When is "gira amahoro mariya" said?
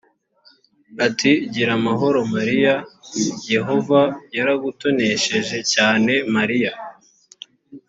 1.53-2.75